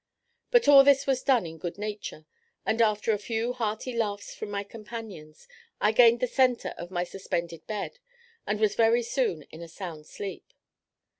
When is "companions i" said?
4.63-5.91